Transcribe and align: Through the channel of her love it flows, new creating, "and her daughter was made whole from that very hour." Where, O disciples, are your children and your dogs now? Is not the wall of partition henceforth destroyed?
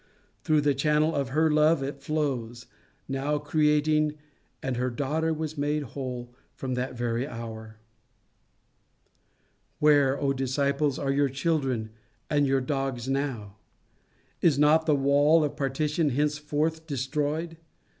Through 0.43 0.61
the 0.61 0.73
channel 0.73 1.13
of 1.13 1.29
her 1.29 1.51
love 1.51 1.83
it 1.83 2.01
flows, 2.01 2.65
new 3.07 3.37
creating, 3.37 4.15
"and 4.63 4.75
her 4.75 4.89
daughter 4.89 5.31
was 5.31 5.59
made 5.59 5.83
whole 5.83 6.33
from 6.55 6.73
that 6.73 6.95
very 6.97 7.27
hour." 7.27 7.77
Where, 9.77 10.19
O 10.19 10.33
disciples, 10.33 10.97
are 10.97 11.11
your 11.11 11.29
children 11.29 11.91
and 12.31 12.47
your 12.47 12.61
dogs 12.61 13.07
now? 13.07 13.57
Is 14.41 14.57
not 14.57 14.87
the 14.87 14.95
wall 14.95 15.43
of 15.43 15.55
partition 15.55 16.09
henceforth 16.09 16.87
destroyed? 16.87 17.57